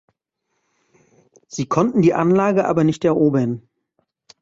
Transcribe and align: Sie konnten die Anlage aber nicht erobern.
Sie 1.47 1.67
konnten 1.67 2.01
die 2.01 2.15
Anlage 2.15 2.65
aber 2.67 2.83
nicht 2.83 3.05
erobern. 3.05 3.61